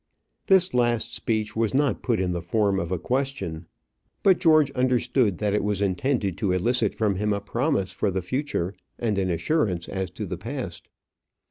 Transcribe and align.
This 0.47 0.73
last 0.73 1.13
speech 1.13 1.55
was 1.55 1.75
not 1.75 2.01
put 2.01 2.19
in 2.19 2.31
the 2.31 2.41
form 2.41 2.79
of 2.79 2.91
a 2.91 2.97
question; 2.97 3.67
but 4.23 4.39
George 4.39 4.71
understood 4.71 5.37
that 5.37 5.53
it 5.53 5.63
was 5.63 5.79
intended 5.79 6.39
to 6.39 6.53
elicit 6.53 6.95
from 6.95 7.17
him 7.17 7.31
a 7.31 7.39
promise 7.39 7.91
for 7.91 8.09
the 8.09 8.23
future 8.23 8.73
and 8.97 9.19
an 9.19 9.29
assurance 9.29 9.87
as 9.87 10.09
to 10.17 10.25
the 10.25 10.37
past. 10.39 10.87